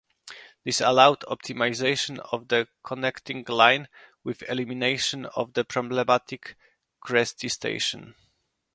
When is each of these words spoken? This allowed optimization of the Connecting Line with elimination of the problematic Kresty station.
This 0.63 0.81
allowed 0.81 1.19
optimization 1.27 2.17
of 2.33 2.47
the 2.47 2.67
Connecting 2.83 3.45
Line 3.47 3.87
with 4.23 4.41
elimination 4.49 5.27
of 5.27 5.53
the 5.53 5.63
problematic 5.63 6.57
Kresty 7.05 7.51
station. 7.51 8.15